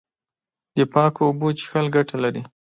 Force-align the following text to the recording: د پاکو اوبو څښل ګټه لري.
د 0.77 0.79
پاکو 0.93 1.21
اوبو 1.27 1.47
څښل 1.59 1.85
ګټه 1.95 2.15
لري. 2.23 2.41